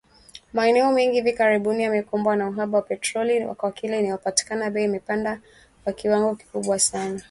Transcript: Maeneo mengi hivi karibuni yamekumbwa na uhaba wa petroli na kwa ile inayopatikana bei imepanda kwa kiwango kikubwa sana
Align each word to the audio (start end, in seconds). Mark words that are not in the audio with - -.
Maeneo 0.53 0.91
mengi 0.91 1.15
hivi 1.15 1.33
karibuni 1.33 1.83
yamekumbwa 1.83 2.35
na 2.35 2.49
uhaba 2.49 2.77
wa 2.77 2.81
petroli 2.83 3.39
na 3.39 3.55
kwa 3.55 3.73
ile 3.81 3.99
inayopatikana 3.99 4.69
bei 4.69 4.83
imepanda 4.85 5.39
kwa 5.83 5.93
kiwango 5.93 6.35
kikubwa 6.35 6.79
sana 6.79 7.19